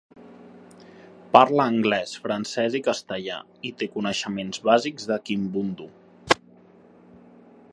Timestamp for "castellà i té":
2.87-3.89